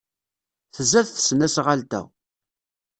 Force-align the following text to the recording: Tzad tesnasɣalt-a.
Tzad 0.75 1.07
tesnasɣalt-a. 1.09 2.01